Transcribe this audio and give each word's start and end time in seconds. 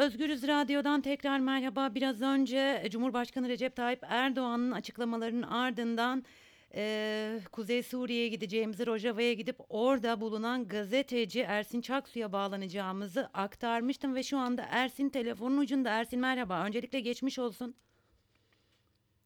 Özgürüz 0.00 0.48
Radyo'dan 0.48 1.00
tekrar 1.00 1.38
merhaba. 1.38 1.94
Biraz 1.94 2.22
önce 2.22 2.86
Cumhurbaşkanı 2.90 3.48
Recep 3.48 3.76
Tayyip 3.76 4.00
Erdoğan'ın 4.02 4.70
açıklamalarının 4.70 5.42
ardından 5.42 6.24
e, 6.74 7.40
Kuzey 7.52 7.82
Suriye'ye 7.82 8.28
gideceğimizi, 8.28 8.86
Rojava'ya 8.86 9.32
gidip 9.32 9.56
orada 9.68 10.20
bulunan 10.20 10.68
gazeteci 10.68 11.40
Ersin 11.40 11.80
Çaksu'ya 11.80 12.32
bağlanacağımızı 12.32 13.28
aktarmıştım 13.34 14.14
ve 14.14 14.22
şu 14.22 14.38
anda 14.38 14.66
Ersin 14.70 15.08
telefonun 15.08 15.58
ucunda. 15.58 15.90
Ersin 15.90 16.20
merhaba. 16.20 16.64
Öncelikle 16.64 17.00
geçmiş 17.00 17.38
olsun. 17.38 17.74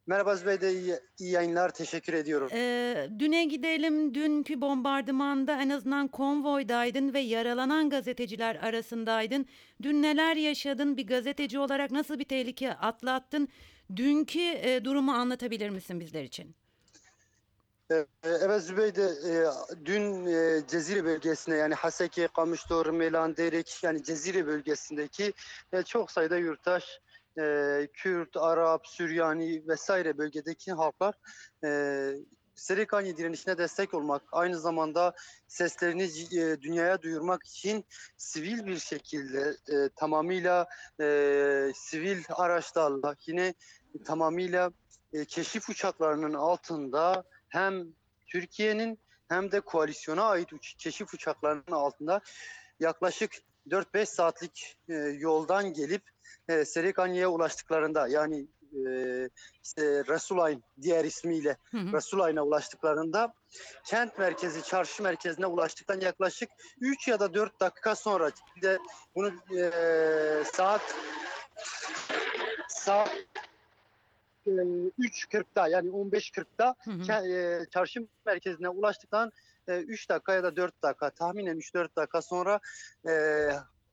Merhaba 0.06 0.36
Zübeyde, 0.36 0.72
iyi, 0.72 0.94
iyi 1.18 1.30
yayınlar, 1.30 1.74
teşekkür 1.74 2.12
ediyorum. 2.12 2.48
Ee, 2.52 3.08
düne 3.18 3.44
gidelim. 3.44 4.14
Dünkü 4.14 4.60
bombardımanda 4.60 5.62
en 5.62 5.68
azından 5.68 6.08
konvoydaydın 6.08 7.14
ve 7.14 7.20
yaralanan 7.20 7.90
gazeteciler 7.90 8.56
arasındaydın. 8.56 9.46
Dün 9.82 10.02
neler 10.02 10.36
yaşadın? 10.36 10.96
Bir 10.96 11.06
gazeteci 11.06 11.58
olarak 11.58 11.90
nasıl 11.90 12.18
bir 12.18 12.24
tehlike 12.24 12.74
atlattın? 12.74 13.48
Dünkü 13.96 14.40
e, 14.40 14.84
durumu 14.84 15.12
anlatabilir 15.12 15.70
misin 15.70 16.00
bizler 16.00 16.22
için? 16.22 16.54
Ee, 17.90 18.06
Evet 18.24 18.62
Zübeyde, 18.62 19.02
e, 19.02 19.34
dün 19.84 20.26
e, 20.26 20.62
Cezire 20.68 21.04
bölgesinde 21.04 21.56
yani 21.56 21.74
Haseki, 21.74 22.28
Kamışlı, 22.36 22.92
Melan, 22.92 23.36
Derek 23.36 23.80
yani 23.82 24.04
Cezire 24.04 24.46
bölgesindeki 24.46 25.32
e, 25.72 25.82
çok 25.82 26.10
sayıda 26.10 26.36
yurttaş, 26.36 27.00
e, 27.38 27.88
Kürt, 27.92 28.36
Arap, 28.36 28.86
Süryani 28.86 29.68
vesaire 29.68 30.18
bölgedeki 30.18 30.72
halklar 30.72 31.14
e, 31.64 32.10
Serikani 32.54 33.16
direnişine 33.16 33.58
destek 33.58 33.94
olmak, 33.94 34.22
aynı 34.32 34.60
zamanda 34.60 35.14
seslerini 35.48 36.02
e, 36.40 36.60
dünyaya 36.62 37.02
duyurmak 37.02 37.46
için 37.46 37.84
sivil 38.16 38.66
bir 38.66 38.78
şekilde 38.78 39.56
e, 39.68 39.88
tamamıyla 39.96 40.66
e, 41.00 41.72
sivil 41.74 42.24
araçlarla 42.28 43.16
yine 43.26 43.54
tamamıyla 44.04 44.70
e, 45.12 45.24
keşif 45.24 45.68
uçaklarının 45.68 46.34
altında 46.34 47.24
hem 47.48 47.84
Türkiye'nin 48.26 48.98
hem 49.28 49.52
de 49.52 49.60
koalisyona 49.60 50.24
ait 50.24 50.52
uç- 50.52 50.74
keşif 50.78 51.14
uçaklarının 51.14 51.72
altında 51.72 52.20
yaklaşık 52.80 53.32
4-5 53.68 54.06
saatlik 54.06 54.76
e, 54.88 54.94
yoldan 54.94 55.72
gelip 55.72 56.02
e, 56.48 56.64
Serikani'ye 56.64 57.26
ulaştıklarında 57.26 58.08
yani 58.08 58.46
e, 58.74 58.84
işte 59.64 59.82
Resulayn 60.08 60.62
diğer 60.82 61.04
ismiyle. 61.04 61.56
Resulayn'a 61.74 62.42
ulaştıklarında 62.42 63.34
kent 63.84 64.18
merkezi, 64.18 64.62
çarşı 64.62 65.02
merkezine 65.02 65.46
ulaştıktan 65.46 66.00
yaklaşık 66.00 66.50
3 66.80 67.08
ya 67.08 67.20
da 67.20 67.34
4 67.34 67.60
dakika 67.60 67.94
sonra 67.94 68.30
bir 68.56 68.62
de 68.62 68.78
bunu 69.14 69.32
e, 69.58 70.44
saat 70.52 70.94
saat 72.68 73.10
e, 74.46 74.50
3.40'da 74.50 75.68
yani 75.68 75.88
15.40'da 75.88 76.74
Hı 76.84 76.90
hı. 76.90 77.02
Ke- 77.02 77.62
e, 77.62 77.66
çarşı 77.70 78.08
merkezine 78.26 78.68
ulaştıktan 78.68 79.32
3 79.68 80.10
dakika 80.10 80.34
ya 80.34 80.42
da 80.42 80.56
4 80.56 80.82
dakika 80.82 81.10
tahminen 81.10 81.56
3-4 81.56 81.96
dakika 81.96 82.22
sonra 82.22 82.60
e, 83.08 83.12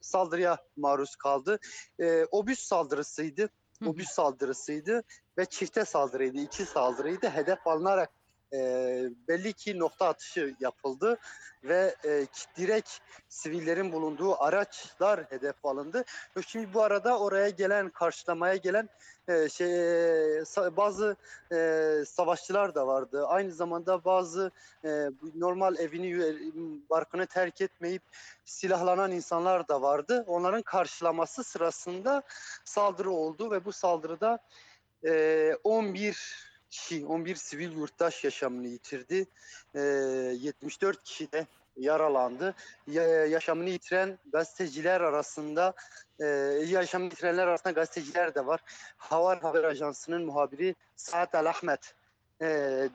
saldırıya 0.02 0.58
maruz 0.78 1.16
kaldı. 1.16 1.60
E, 2.00 2.26
obüs 2.32 2.60
saldırısıydı. 2.60 3.50
Obüs 3.86 4.08
saldırısıydı 4.08 5.04
ve 5.38 5.46
çifte 5.46 5.86
saldırıydı. 5.86 6.38
iki 6.38 6.66
saldırıydı. 6.66 7.30
Hedef 7.30 7.68
alınarak 7.68 8.10
e, 8.54 9.04
belli 9.28 9.54
ki 9.54 9.80
nokta 9.80 10.08
atışı 10.08 10.56
yapıldı 10.60 11.18
ve 11.64 11.96
e, 12.06 12.26
direkt 12.58 12.90
sivillerin 13.30 13.92
bulunduğu 13.92 14.44
araçlar 14.44 15.24
hedef 15.30 15.66
alındı. 15.66 16.04
Şimdi 16.48 16.74
bu 16.74 16.84
arada 16.84 17.20
oraya 17.20 17.50
gelen, 17.50 17.90
karşılamaya 17.90 18.56
gelen 18.56 18.90
e, 19.28 19.50
şey 19.50 19.70
bazı 20.78 21.16
e, 21.52 21.58
savaşçılar 22.08 22.76
da 22.76 22.88
vardı. 22.88 23.28
Aynı 23.28 23.52
zamanda 23.52 24.06
bazı 24.06 24.52
e, 24.86 25.10
normal 25.36 25.76
evini, 25.78 26.20
barkını 26.90 27.28
terk 27.28 27.61
etmeyip 27.61 28.02
silahlanan 28.45 29.11
insanlar 29.11 29.67
da 29.67 29.82
vardı. 29.82 30.23
Onların 30.28 30.61
karşılaması 30.61 31.44
sırasında 31.44 32.22
saldırı 32.66 33.11
oldu 33.11 33.52
ve 33.52 33.66
bu 33.66 33.72
saldırıda 33.72 34.40
e, 35.06 35.54
11 35.64 36.51
kişi, 36.71 37.05
11 37.05 37.36
sivil 37.36 37.71
yurttaş 37.71 38.23
yaşamını 38.23 38.67
yitirdi. 38.67 39.26
E, 39.76 39.80
74 39.80 41.04
kişi 41.04 41.32
de 41.32 41.48
yaralandı. 41.77 42.55
Ya- 42.87 43.26
yaşamını 43.26 43.70
yitiren 43.70 44.17
gazeteciler 44.32 45.02
arasında 45.02 45.73
e, 46.20 46.26
yaşamını 46.67 47.10
yitirenler 47.10 47.48
arasında 47.48 47.71
gazeteciler 47.71 48.36
de 48.36 48.45
var. 48.45 48.60
Havar 48.98 49.39
Haber 49.42 49.64
Ajansı'nın 49.64 50.26
muhabiri 50.26 50.76
Saad 50.95 51.33
El 51.33 51.49
Ahmet 51.49 51.93
e, 52.42 52.89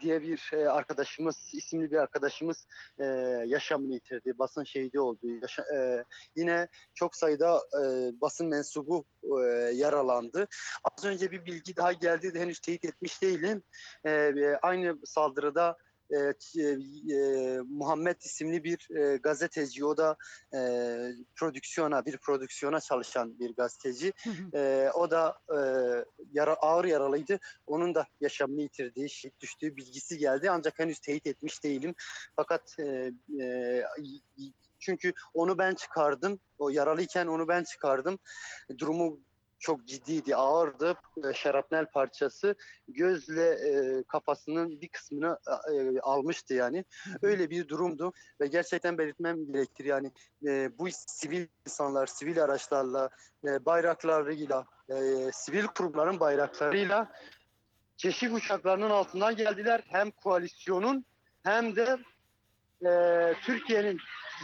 diye 0.00 0.22
bir 0.22 0.50
e, 0.52 0.68
arkadaşımız, 0.68 1.50
isimli 1.52 1.90
bir 1.90 1.96
arkadaşımız 1.96 2.66
e, 2.98 3.04
yaşamını 3.46 3.94
yitirdi. 3.94 4.38
Basın 4.38 4.64
şehidi 4.64 5.00
oldu. 5.00 5.20
Yaşa- 5.42 5.74
e, 5.76 6.04
yine 6.36 6.68
çok 6.94 7.16
sayıda 7.16 7.56
e, 7.56 7.80
basın 8.20 8.46
mensubu 8.48 9.04
e, 9.22 9.44
yaralandı. 9.74 10.48
Az 10.84 11.04
önce 11.04 11.30
bir 11.30 11.44
bilgi 11.44 11.76
daha 11.76 11.92
geldi 11.92 12.34
de 12.34 12.40
henüz 12.40 12.60
teyit 12.60 12.84
etmiş 12.84 13.22
değilim. 13.22 13.62
E, 14.06 14.32
aynı 14.62 15.06
saldırıda 15.06 15.76
e, 16.10 16.32
t- 16.32 16.78
e, 17.14 17.58
Muhammed 17.68 18.20
isimli 18.20 18.64
bir 18.64 18.88
e, 18.96 19.16
gazeteci, 19.16 19.84
o 19.84 19.96
da 19.96 20.16
e, 20.54 20.58
prodüksiyona, 21.36 22.06
bir 22.06 22.18
prodüksiyona 22.18 22.80
çalışan 22.80 23.38
bir 23.38 23.54
gazeteci. 23.54 24.12
E, 24.54 24.90
o 24.94 25.10
da 25.10 25.38
e, 25.50 25.58
yara, 26.32 26.54
ağır 26.54 26.84
yaralıydı. 26.84 27.38
Onun 27.66 27.94
da 27.94 28.06
yaşamını 28.20 28.60
yitirdiği, 28.60 29.10
şehit 29.10 29.40
düştüğü 29.40 29.76
bilgisi 29.76 30.18
geldi. 30.18 30.50
Ancak 30.50 30.78
henüz 30.78 30.98
teyit 30.98 31.26
etmiş 31.26 31.64
değilim. 31.64 31.94
Fakat 32.36 32.76
e, 32.78 33.12
e, 33.42 33.82
çünkü 34.78 35.12
onu 35.34 35.58
ben 35.58 35.74
çıkardım. 35.74 36.40
O 36.58 36.68
yaralıyken 36.68 37.26
onu 37.26 37.48
ben 37.48 37.64
çıkardım. 37.64 38.18
Durumu 38.78 39.20
çok 39.58 39.86
ciddiydi, 39.86 40.36
ağırdı. 40.36 40.96
E, 41.24 41.34
Şarapnel 41.34 41.86
parçası 41.86 42.54
gözle 42.88 43.50
e, 43.50 44.02
kafasının 44.08 44.80
bir 44.80 44.88
kısmını 44.88 45.38
e, 45.72 46.00
almıştı 46.00 46.54
yani. 46.54 46.84
Öyle 47.22 47.50
bir 47.50 47.68
durumdu 47.68 48.12
ve 48.40 48.46
gerçekten 48.46 48.98
belirtmem 48.98 49.52
gerekir 49.52 49.84
yani 49.84 50.12
e, 50.46 50.78
bu 50.78 50.88
sivil 50.90 51.46
insanlar, 51.66 52.06
sivil 52.06 52.44
araçlarla, 52.44 53.10
e, 53.44 53.64
bayraklarıyla, 53.64 54.64
e, 54.88 54.94
sivil 55.32 55.66
kurumların 55.66 56.20
bayraklarıyla 56.20 57.12
keşif 57.96 58.32
uçaklarının 58.32 58.90
altından 58.90 59.36
geldiler. 59.36 59.82
Hem 59.88 60.10
koalisyonun 60.10 61.04
hem 61.42 61.76
de 61.76 61.98
e, 62.86 62.90
Türkiye'nin 63.42 63.98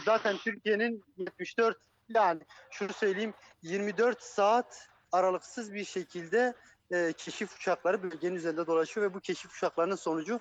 zaten 0.05 0.37
Türkiye'nin 0.37 1.03
74 1.17 1.77
yani 2.09 2.41
şunu 2.71 2.93
söyleyeyim 2.93 3.33
24 3.61 4.23
saat 4.23 4.89
aralıksız 5.15 5.73
bir 5.73 5.85
şekilde 5.85 6.53
e, 6.91 7.13
keşif 7.17 7.55
uçakları 7.55 8.03
bölgenin 8.03 8.35
üzerinde 8.35 8.67
dolaşıyor 8.67 9.09
ve 9.09 9.13
bu 9.13 9.19
keşif 9.19 9.55
uçaklarının 9.55 9.95
sonucu 9.95 10.39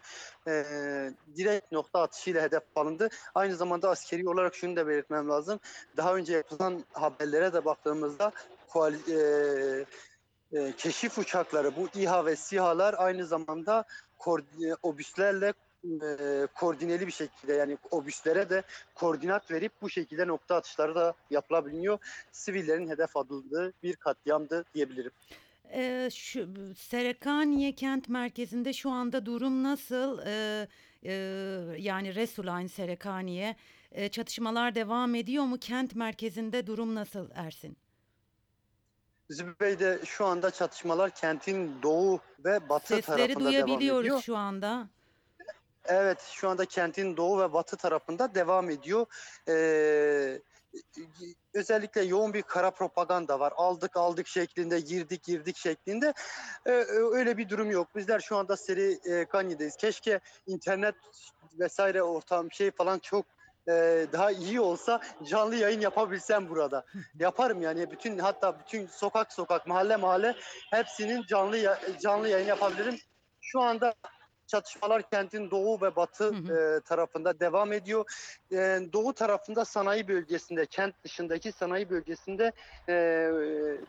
e, 0.49 0.65
direkt 1.37 1.73
nokta 1.73 2.03
atışıyla 2.03 2.43
hedef 2.43 2.63
alındı. 2.77 3.09
Aynı 3.35 3.57
zamanda 3.57 3.91
askeri 3.91 4.29
olarak 4.29 4.55
şunu 4.55 4.77
da 4.77 4.87
belirtmem 4.87 5.29
lazım. 5.29 5.61
Daha 5.97 6.15
önce 6.15 6.33
yapılan 6.33 6.85
haberlere 6.93 7.53
de 7.53 7.65
baktığımızda 7.65 8.33
koali- 8.69 9.13
e, 9.13 9.19
e, 10.53 10.73
keşif 10.77 11.19
uçakları 11.19 11.77
bu 11.77 11.89
İHA 11.95 12.27
ve 12.27 12.37
SİHA'lar 12.37 12.95
aynı 12.99 13.27
zamanda 13.27 13.85
obüslerle 14.83 15.55
e, 15.85 16.47
koordineli 16.55 17.07
bir 17.07 17.13
şekilde 17.13 17.53
yani 17.53 17.79
obüslere 17.91 18.51
de 18.51 18.63
koordinat 18.95 19.51
verip 19.51 19.73
bu 19.83 19.91
şekilde 19.91 20.27
nokta 20.27 20.57
atışları 20.57 20.95
da 20.95 21.15
yapılabiliyor. 21.31 21.99
Sivillerin 22.33 22.89
hedef 22.89 23.17
alındığı 23.17 23.73
bir 23.83 23.97
katliamdı 23.97 24.65
diyebilirim. 24.75 25.11
Ee, 25.73 26.09
şu 26.15 26.49
Serekaniye 26.77 27.73
kent 27.73 28.09
merkezinde 28.09 28.73
şu 28.73 28.91
anda 28.91 29.27
durum 29.27 29.63
nasıl? 29.63 30.19
Ee, 30.27 30.69
e, 31.03 31.13
yani 31.79 32.15
Resulayn 32.15 32.67
Serekaniye 32.67 33.57
e, 33.93 34.09
çatışmalar 34.09 34.75
devam 34.75 35.15
ediyor 35.15 35.45
mu? 35.45 35.59
Kent 35.61 35.95
merkezinde 35.95 36.67
durum 36.67 36.95
nasıl 36.95 37.31
Ersin? 37.35 37.77
Zübeyde 39.31 40.01
şu 40.05 40.25
anda 40.25 40.51
çatışmalar 40.51 41.11
kentin 41.11 41.83
doğu 41.83 42.21
ve 42.45 42.69
batı 42.69 42.87
Sesleri 42.87 43.17
tarafında 43.17 43.53
devam 43.53 43.53
duyabiliyoruz 43.53 44.07
ediyor. 44.07 44.21
şu 44.23 44.37
anda. 44.37 44.89
Evet 45.87 46.21
şu 46.33 46.49
anda 46.49 46.65
kentin 46.65 47.17
doğu 47.17 47.41
ve 47.41 47.53
batı 47.53 47.77
tarafında 47.77 48.35
devam 48.35 48.71
ediyor. 48.71 49.07
Ee, 49.49 50.41
özellikle 51.55 52.03
yoğun 52.03 52.35
bir 52.35 52.43
kara 52.43 52.71
propaganda 52.71 53.41
var. 53.41 53.53
Aldık 53.57 53.97
aldık 53.97 54.27
şeklinde, 54.27 54.81
girdik 54.81 55.25
girdik 55.25 55.57
şeklinde. 55.57 56.15
Ee, 56.67 56.71
öyle 56.91 57.39
bir 57.39 57.49
durum 57.49 57.71
yok. 57.71 57.97
Bizler 57.97 58.21
şu 58.21 58.37
anda 58.37 58.57
seri 58.57 58.99
e, 59.05 59.25
Kanya'dayız. 59.25 59.77
Keşke 59.77 60.21
internet 60.47 60.95
vesaire 61.59 62.03
ortam 62.03 62.53
şey 62.53 62.71
falan 62.71 62.99
çok 62.99 63.27
e, 63.69 64.07
daha 64.13 64.31
iyi 64.31 64.61
olsa 64.61 65.01
canlı 65.29 65.57
yayın 65.57 65.81
yapabilsem 65.81 66.49
burada. 66.49 66.85
Yaparım 67.19 67.63
yani 67.63 67.91
bütün 67.91 68.19
hatta 68.19 68.59
bütün 68.59 68.87
sokak 68.87 69.33
sokak 69.33 69.67
mahalle 69.67 69.97
mahalle 69.97 70.37
hepsinin 70.71 71.23
canlı 71.27 71.79
canlı 72.03 72.29
yayın 72.29 72.47
yapabilirim. 72.47 72.99
Şu 73.41 73.61
anda 73.61 73.95
çatışmalar 74.47 75.11
kentin 75.11 75.51
doğu 75.51 75.81
ve 75.81 75.97
batı 75.97 76.25
Hı 76.25 76.29
hı. 76.29 76.77
e, 76.77 76.81
tarafında 76.81 77.41
devam 77.41 77.73
ediyor. 77.73 78.05
E, 78.53 78.57
doğu 78.93 79.13
tarafında 79.13 79.65
sanayi 79.65 80.09
bölgesinde, 80.09 80.67
kent 80.67 81.05
dışındaki 81.05 81.53
sanayi 81.53 81.91
bölgesinde 81.91 82.53
e, 82.89 83.31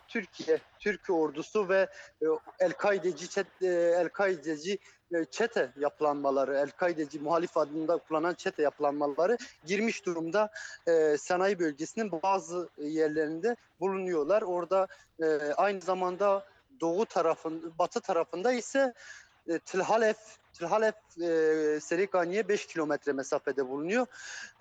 Türkiye, 0.07 0.59
Türk 0.79 1.09
ordusu 1.09 1.69
ve 1.69 1.87
e, 2.21 2.25
El-Kaideci, 2.59 3.25
çet- 3.25 3.65
e, 3.65 3.99
El-Kaideci 3.99 4.79
e, 5.13 5.25
çete 5.25 5.71
yapılanmaları, 5.77 6.57
El-Kaideci 6.57 7.19
muhalif 7.19 7.57
adında 7.57 7.97
kullanan 7.97 8.33
çete 8.33 8.61
yapılanmaları 8.61 9.37
girmiş 9.65 10.05
durumda. 10.05 10.49
E, 10.87 11.17
sanayi 11.17 11.59
bölgesinin 11.59 12.11
bazı 12.11 12.69
yerlerinde 12.77 13.55
bulunuyorlar. 13.79 14.41
Orada 14.41 14.87
e, 15.19 15.25
aynı 15.57 15.81
zamanda 15.81 16.45
doğu 16.81 17.05
tarafın, 17.05 17.73
batı 17.79 18.01
tarafında 18.01 18.53
ise 18.53 18.93
e, 19.47 19.59
Tilhalef, 19.59 20.17
Tilhalef 20.53 20.95
e, 21.21 21.79
Serikaniye 21.81 22.47
5 22.47 22.65
kilometre 22.67 23.13
mesafede 23.13 23.69
bulunuyor. 23.69 24.05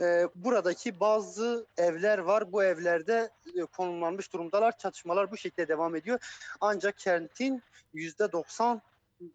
E, 0.00 0.28
buradaki 0.34 1.00
bazı 1.00 1.66
evler 1.76 2.18
var. 2.18 2.52
Bu 2.52 2.64
evlerde 2.64 3.30
e, 3.56 3.64
konumlanmış 3.64 4.32
durumdalar. 4.32 4.78
Çatışmalar 4.78 5.30
bu 5.30 5.36
şekilde 5.36 5.68
devam 5.68 5.96
ediyor. 5.96 6.18
Ancak 6.60 6.98
kentin 6.98 7.62
%90 7.94 8.80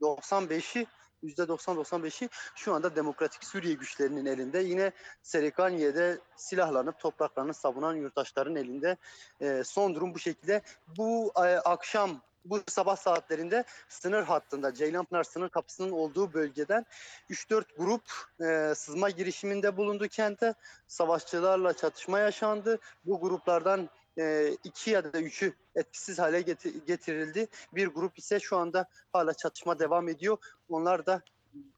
95'i 0.01 0.87
%90-95'i 1.23 2.29
şu 2.55 2.73
anda 2.73 2.95
Demokratik 2.95 3.43
Suriye 3.43 3.73
güçlerinin 3.73 4.25
elinde. 4.25 4.59
Yine 4.59 4.91
Serikaniye'de 5.23 6.19
silahlanıp 6.35 6.99
topraklarını 6.99 7.53
savunan 7.53 7.95
yurttaşların 7.95 8.55
elinde. 8.55 8.97
E, 9.41 9.63
son 9.63 9.95
durum 9.95 10.13
bu 10.13 10.19
şekilde. 10.19 10.61
Bu 10.97 11.31
e, 11.35 11.39
akşam 11.41 12.21
bu 12.49 12.59
sabah 12.67 12.95
saatlerinde 12.95 13.63
sınır 13.89 14.23
hattında 14.23 14.73
Ceylanpınar 14.73 15.23
sınır 15.23 15.49
kapısının 15.49 15.91
olduğu 15.91 16.33
bölgeden 16.33 16.85
3-4 17.29 17.63
grup 17.77 18.03
e, 18.41 18.75
sızma 18.75 19.09
girişiminde 19.09 19.77
bulundu 19.77 20.07
kente. 20.07 20.53
Savaşçılarla 20.87 21.73
çatışma 21.73 22.19
yaşandı. 22.19 22.79
Bu 23.05 23.19
gruplardan 23.19 23.89
e, 24.17 24.55
iki 24.63 24.91
ya 24.91 25.13
da 25.13 25.19
üçü 25.19 25.53
etkisiz 25.75 26.19
hale 26.19 26.41
geti- 26.41 26.85
getirildi. 26.85 27.47
Bir 27.73 27.87
grup 27.87 28.17
ise 28.19 28.39
şu 28.39 28.57
anda 28.57 28.85
hala 29.13 29.33
çatışma 29.33 29.79
devam 29.79 30.09
ediyor. 30.09 30.37
Onlar 30.69 31.05
da 31.05 31.21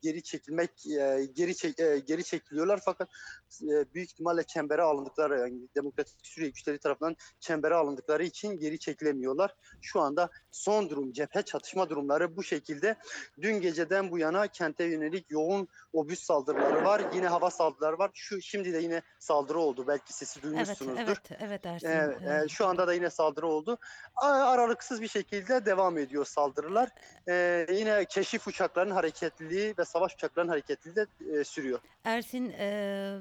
geri 0.02 0.24
çekilmek 0.24 0.88
e, 0.88 1.28
geri 1.36 1.56
çek, 1.56 1.80
e, 1.80 2.00
geri 2.00 2.24
çekiliyorlar 2.24 2.80
fakat 2.86 3.10
e, 3.64 3.94
büyük 3.94 4.12
ihtimalle 4.12 4.44
çembere 4.44 4.82
alındıkları 4.82 5.40
yani 5.40 5.62
Demokratik 5.76 6.28
Suriye 6.28 6.50
güçleri 6.50 6.78
tarafından 6.78 7.16
çembere 7.40 7.76
alındıkları 7.76 8.24
için 8.24 8.60
geri 8.60 8.80
çekilemiyorlar. 8.80 9.56
Şu 9.82 10.02
anda 10.02 10.30
son 10.52 10.90
durum 10.90 11.12
cephe 11.12 11.42
çatışma 11.42 11.90
durumları 11.90 12.38
bu 12.38 12.44
şekilde. 12.44 12.96
Dün 13.42 13.62
geceden 13.62 14.12
bu 14.12 14.18
yana 14.18 14.48
kente 14.48 14.84
yönelik 14.84 15.32
yoğun 15.32 15.68
obüs 15.94 16.24
saldırıları 16.24 16.86
var. 16.86 17.02
Yine 17.16 17.28
hava 17.28 17.50
saldırıları 17.52 17.98
var. 17.98 18.12
Şu 18.14 18.42
şimdi 18.42 18.74
de 18.74 18.78
yine 18.78 19.02
saldırı 19.20 19.60
oldu. 19.60 19.88
Belki 19.88 20.14
sesi 20.14 20.42
duymuşsunuzdur. 20.42 21.02
evet, 21.02 21.32
evet 21.40 21.66
Ersin. 21.66 21.88
Evet, 21.88 22.22
Ee, 22.22 22.44
e, 22.46 22.48
şu 22.48 22.66
anda 22.66 22.88
da 22.88 22.94
yine 22.94 23.10
saldırı 23.10 23.48
oldu. 23.48 23.78
Aralıksız 24.16 25.02
bir 25.02 25.08
şekilde 25.08 25.66
devam 25.66 25.98
ediyor 25.98 26.26
saldırılar. 26.26 26.90
E, 27.30 27.66
yine 27.70 28.06
keşif 28.06 28.48
uçaklarının 28.48 28.94
hareketliliği 28.96 29.61
ve 29.80 29.86
savaş 29.86 30.14
uçaklarının 30.16 30.52
hareketliliği 30.52 30.96
de 30.96 31.40
e, 31.40 31.44
sürüyor. 31.44 31.80
Ersin, 32.04 32.50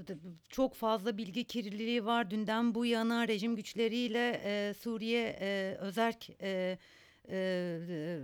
d- 0.08 0.16
çok 0.48 0.74
fazla 0.74 1.18
bilgi 1.18 1.44
kirliliği 1.44 2.04
var. 2.04 2.30
Dünden 2.30 2.74
bu 2.74 2.86
yana 2.86 3.28
rejim 3.28 3.56
güçleriyle 3.56 4.40
eee, 4.44 4.74
Suriye 4.74 5.36
eee, 5.40 5.74
özerk 5.76 6.28
eee, 6.30 6.78
eee, 7.28 8.20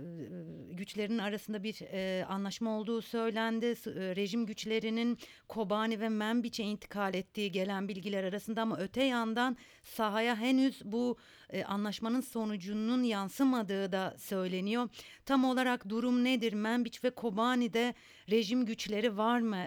güçlerinin 0.71 1.17
arasında 1.17 1.63
bir 1.63 1.79
eee, 1.81 2.23
anlaşma 2.29 2.79
olduğu 2.79 3.01
söylendi. 3.01 3.65
Eee, 3.65 4.15
Rejim 4.15 4.45
güçlerinin 4.45 5.17
Kobani 5.47 5.99
ve 5.99 6.09
Menbiç'e 6.09 6.63
intikal 6.63 7.13
ettiği 7.13 7.51
gelen 7.51 7.87
bilgiler 7.87 8.23
arasında 8.23 8.61
ama 8.61 8.77
öte 8.77 9.03
yandan 9.03 9.57
sahaya 9.83 10.35
henüz 10.35 10.81
bu 10.85 11.17
eee, 11.53 11.63
anlaşmanın 11.63 12.21
sonucunun 12.21 13.03
yansımadığı 13.03 13.91
da 13.91 14.15
söyleniyor. 14.19 14.89
Tam 15.25 15.45
olarak 15.45 15.89
durum 15.89 16.23
nedir? 16.23 16.53
Menbiç 16.53 17.03
ve 17.03 17.09
Kobani'de 17.09 17.93
rejim 18.31 18.65
güçleri 18.65 19.17
var 19.17 19.39
mı? 19.39 19.57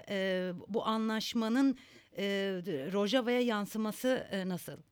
Bu 0.69 0.87
anlaşmanın 0.87 1.79
Rojava'ya 2.93 3.41
yansıması 3.41 4.27
nasıl? 4.47 4.90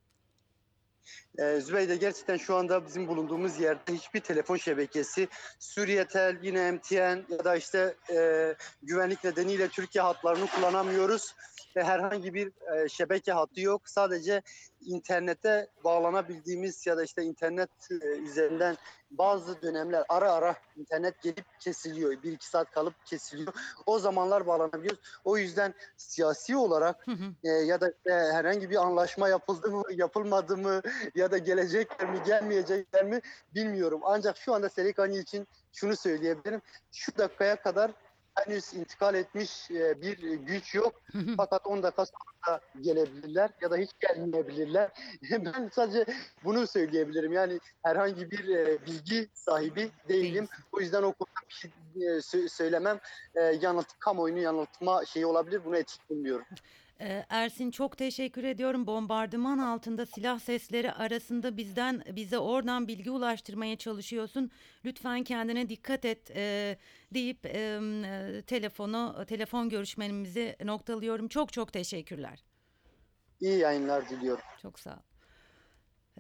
E, 1.38 1.60
Zübeyde 1.60 1.96
gerçekten 1.96 2.36
şu 2.36 2.56
anda 2.56 2.86
bizim 2.86 3.08
bulunduğumuz 3.08 3.60
yerde 3.60 3.92
hiçbir 3.92 4.20
telefon 4.20 4.56
şebekesi, 4.56 5.28
Suriyetel, 5.58 6.36
yine 6.42 6.72
MTN 6.72 7.26
ya 7.28 7.44
da 7.44 7.56
işte 7.56 7.94
e, 8.10 8.54
güvenlik 8.82 9.24
nedeniyle 9.24 9.68
Türkiye 9.68 10.02
hatlarını 10.02 10.46
kullanamıyoruz. 10.46 11.34
Ve 11.76 11.84
herhangi 11.84 12.34
bir 12.34 12.52
e, 12.74 12.88
şebeke 12.88 13.32
hattı 13.32 13.60
yok. 13.60 13.88
Sadece 13.88 14.42
internete 14.80 15.70
bağlanabildiğimiz 15.84 16.86
ya 16.86 16.96
da 16.96 17.04
işte 17.04 17.22
internet 17.22 17.70
e, 17.90 18.06
üzerinden 18.06 18.76
bazı 19.10 19.62
dönemler 19.62 20.04
ara 20.08 20.32
ara 20.32 20.56
internet 20.76 21.22
gelip 21.22 21.60
kesiliyor. 21.60 22.22
Bir 22.22 22.32
iki 22.32 22.48
saat 22.48 22.70
kalıp 22.70 23.06
kesiliyor. 23.06 23.52
O 23.86 23.98
zamanlar 23.98 24.46
bağlanabiliyoruz. 24.46 25.00
O 25.24 25.36
yüzden 25.36 25.74
siyasi 25.96 26.56
olarak 26.56 27.06
Hı 27.06 27.12
hı. 27.12 27.34
e, 27.44 27.48
ya 27.48 27.80
da 27.80 27.90
işte 27.90 28.10
herhangi 28.10 28.70
bir 28.70 28.76
anlaşma 28.76 29.28
yapıldı 29.28 29.70
mı, 29.70 29.82
yapılmadı 29.90 30.56
mı 30.56 30.82
ya 31.14 31.30
da 31.30 31.38
gelecekler 31.38 32.10
mi, 32.10 32.22
gelmeyecekler 32.26 33.04
mi 33.04 33.20
bilmiyorum. 33.54 34.00
Ancak 34.04 34.36
şu 34.36 34.54
anda 34.54 34.68
Selikani 34.68 35.18
için 35.18 35.48
şunu 35.72 35.96
söyleyebilirim. 35.96 36.62
Şu 36.92 37.18
dakikaya 37.18 37.62
kadar 37.62 37.90
henüz 38.46 38.74
intikal 38.74 39.14
etmiş 39.14 39.70
e, 39.70 40.02
bir 40.02 40.18
güç 40.32 40.74
yok. 40.74 41.02
Fakat 41.36 41.66
10 41.66 41.82
dakika 41.82 42.06
sonra 42.06 42.60
gelebilirler 42.80 43.50
ya 43.60 43.70
da 43.70 43.76
hiç 43.76 43.90
gelmeyebilirler. 44.00 44.90
ben 45.30 45.70
sadece 45.72 46.04
bunu 46.44 46.66
söyleyebilirim. 46.66 47.32
Yani 47.32 47.60
herhangi 47.82 48.30
bir 48.30 48.48
e, 48.48 48.86
bilgi 48.86 49.28
sahibi 49.34 49.90
değilim. 50.08 50.48
O 50.72 50.80
yüzden 50.80 51.02
o 51.02 51.12
konuda 51.12 51.48
bir 51.48 51.54
şey 51.54 51.70
sö- 52.00 52.48
söylemem 52.48 53.00
e, 53.34 53.40
yanılt, 53.40 53.86
kamuoyunu 53.98 54.38
yanıltma 54.38 55.04
şeyi 55.04 55.26
olabilir. 55.26 55.64
Bunu 55.64 55.76
etik 55.76 56.10
bulmuyorum. 56.10 56.46
Ee, 57.00 57.24
Ersin 57.28 57.70
çok 57.70 57.98
teşekkür 57.98 58.44
ediyorum. 58.44 58.86
Bombardıman 58.86 59.58
altında 59.58 60.06
silah 60.06 60.38
sesleri 60.38 60.92
arasında 60.92 61.56
bizden 61.56 62.02
bize 62.12 62.38
oradan 62.38 62.88
bilgi 62.88 63.10
ulaştırmaya 63.10 63.76
çalışıyorsun. 63.76 64.50
Lütfen 64.84 65.24
kendine 65.24 65.68
dikkat 65.68 66.04
et 66.04 66.30
e, 66.36 66.76
deyip 67.14 67.46
e, 67.46 67.80
e, 68.04 68.42
telefonu 68.42 69.24
telefon 69.28 69.68
görüşmemizi 69.68 70.56
noktalıyorum. 70.64 71.28
Çok 71.28 71.52
çok 71.52 71.72
teşekkürler. 71.72 72.44
İyi 73.40 73.58
yayınlar 73.58 74.08
diliyorum. 74.08 74.44
Çok 74.62 74.78
sağ 74.78 74.94
ol. 74.94 75.08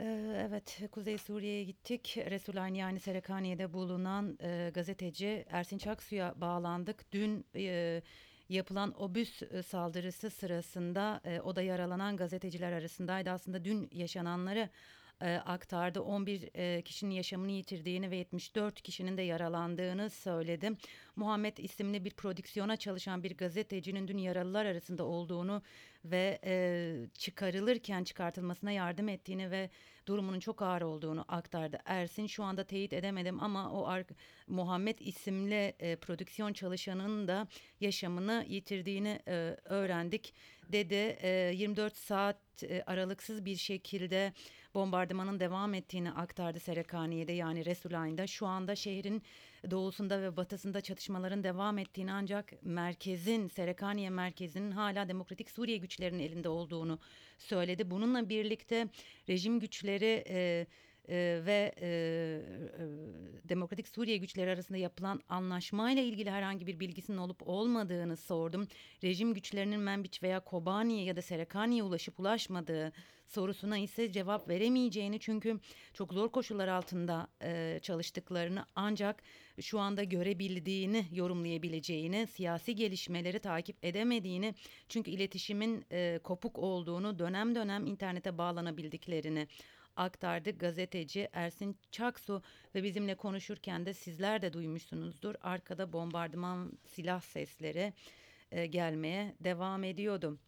Ee, 0.00 0.46
Evet, 0.48 0.80
Kuzey 0.92 1.18
Suriye'ye 1.18 1.64
gittik. 1.64 2.18
Resulayn 2.30 2.74
yani 2.74 3.00
Serekaniye'de 3.00 3.72
bulunan 3.72 4.38
e, 4.42 4.70
gazeteci 4.74 5.44
Ersin 5.50 5.78
Çaksu'ya 5.78 6.34
bağlandık. 6.36 7.12
Dün 7.12 7.46
e, 7.54 8.02
yapılan 8.48 9.02
obüs 9.02 9.42
saldırısı 9.66 10.30
sırasında 10.30 11.20
o 11.44 11.56
da 11.56 11.62
yaralanan 11.62 12.16
gazeteciler 12.16 12.72
arasındaydı. 12.72 13.30
Aslında 13.30 13.64
dün 13.64 13.90
yaşananları 13.92 14.68
e, 15.20 15.34
aktardı. 15.34 16.00
11 16.00 16.48
e, 16.54 16.82
kişinin 16.82 17.14
yaşamını 17.14 17.50
yitirdiğini 17.50 18.10
ve 18.10 18.16
74 18.16 18.82
kişinin 18.82 19.16
de 19.16 19.22
yaralandığını 19.22 20.10
söyledi. 20.10 20.72
Muhammed 21.16 21.56
isimli 21.56 22.04
bir 22.04 22.10
prodüksiyona 22.10 22.76
çalışan 22.76 23.22
bir 23.22 23.36
gazetecinin 23.36 24.08
dün 24.08 24.18
yaralılar 24.18 24.66
arasında 24.66 25.04
olduğunu 25.04 25.62
ve 26.04 26.38
e, 26.44 26.94
çıkarılırken 27.14 28.04
çıkartılmasına 28.04 28.70
yardım 28.70 29.08
ettiğini 29.08 29.50
ve 29.50 29.70
durumunun 30.06 30.40
çok 30.40 30.62
ağır 30.62 30.82
olduğunu 30.82 31.24
aktardı. 31.28 31.78
Ersin 31.84 32.26
şu 32.26 32.44
anda 32.44 32.64
teyit 32.64 32.92
edemedim 32.92 33.42
ama 33.42 33.72
o 33.72 33.86
ar- 33.86 34.04
Muhammed 34.46 34.98
isimli 34.98 35.74
e, 35.78 35.96
prodüksiyon 35.96 36.52
çalışanının 36.52 37.28
da 37.28 37.48
yaşamını 37.80 38.44
yitirdiğini 38.48 39.20
e, 39.28 39.56
öğrendik 39.64 40.34
dedi. 40.72 41.18
E, 41.22 41.52
24 41.54 41.96
saat 41.96 42.36
e, 42.62 42.82
aralıksız 42.86 43.44
bir 43.44 43.56
şekilde 43.56 44.32
bombardımanın 44.78 45.40
devam 45.40 45.74
ettiğini 45.74 46.12
aktardı 46.12 46.60
Serekaniye'de 46.60 47.32
yani 47.32 47.64
Resulayn'da. 47.64 48.26
Şu 48.26 48.46
anda 48.46 48.76
şehrin 48.76 49.22
doğusunda 49.70 50.22
ve 50.22 50.36
batısında 50.36 50.80
çatışmaların 50.80 51.44
devam 51.44 51.78
ettiğini 51.78 52.12
ancak 52.12 52.52
merkezin 52.62 53.48
Serekaniye 53.48 54.10
merkezinin 54.10 54.70
hala 54.70 55.08
Demokratik 55.08 55.50
Suriye 55.50 55.76
güçlerinin 55.76 56.18
elinde 56.18 56.48
olduğunu 56.48 56.98
söyledi. 57.38 57.90
Bununla 57.90 58.28
birlikte 58.28 58.88
rejim 59.28 59.60
güçleri 59.60 60.24
e, 60.28 60.66
e, 61.08 61.40
ve 61.46 61.74
e, 61.80 61.90
Demokratik 63.48 63.88
Suriye 63.88 64.16
güçleri 64.16 64.50
arasında 64.50 64.78
yapılan 64.78 65.20
anlaşmayla 65.28 66.02
ilgili 66.02 66.30
herhangi 66.30 66.66
bir 66.66 66.80
bilgisinin 66.80 67.16
olup 67.16 67.48
olmadığını 67.48 68.16
sordum. 68.16 68.68
Rejim 69.04 69.34
güçlerinin 69.34 69.80
Menbiç 69.80 70.22
veya 70.22 70.40
Kobani'ye 70.40 71.04
ya 71.04 71.16
da 71.16 71.22
Serekani'ye 71.22 71.82
ulaşıp 71.82 72.20
ulaşmadığı 72.20 72.92
sorusuna 73.28 73.78
ise 73.78 74.12
cevap 74.12 74.48
veremeyeceğini 74.48 75.20
çünkü 75.20 75.60
çok 75.94 76.12
zor 76.12 76.28
koşullar 76.28 76.68
altında 76.68 77.28
e, 77.42 77.78
çalıştıklarını 77.82 78.66
ancak 78.74 79.22
şu 79.60 79.80
anda 79.80 80.04
görebildiğini 80.04 81.06
yorumlayabileceğini, 81.12 82.26
siyasi 82.26 82.74
gelişmeleri 82.74 83.38
takip 83.38 83.84
edemediğini 83.84 84.54
çünkü 84.88 85.10
iletişimin 85.10 85.84
e, 85.92 86.20
kopuk 86.24 86.58
olduğunu, 86.58 87.18
dönem 87.18 87.54
dönem 87.54 87.86
internete 87.86 88.38
bağlanabildiklerini 88.38 89.48
aktardı 89.98 90.50
gazeteci 90.50 91.28
Ersin 91.32 91.76
Çaksu 91.90 92.42
ve 92.74 92.82
bizimle 92.82 93.14
konuşurken 93.14 93.86
de 93.86 93.94
sizler 93.94 94.42
de 94.42 94.52
duymuşsunuzdur. 94.52 95.34
Arkada 95.40 95.92
bombardıman 95.92 96.72
silah 96.86 97.20
sesleri 97.20 97.92
e, 98.52 98.66
gelmeye 98.66 99.34
devam 99.40 99.84
ediyordu. 99.84 100.38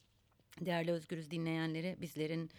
Değerli 0.61 0.93
Özgürüz 0.93 1.31
dinleyenleri 1.31 1.97
bizlerin 2.01 2.51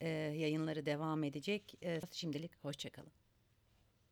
e, 0.00 0.08
yayınları 0.08 0.86
devam 0.86 1.24
edecek. 1.24 1.74
E, 1.82 2.00
şimdilik 2.12 2.64
hoşçakalın. 2.64 3.25